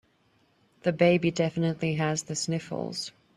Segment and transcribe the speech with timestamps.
[0.81, 3.11] The baby definitely has the sniffles.